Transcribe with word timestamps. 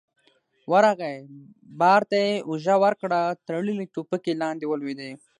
ورغی، 0.71 1.15
بار 1.79 2.01
ته 2.09 2.17
يې 2.25 2.33
اوږه 2.47 2.75
ورکړه، 2.83 3.21
تړلې 3.45 3.85
ټوپکې 3.93 4.33
لاندې 4.41 4.65
ولوېدې. 4.67 5.11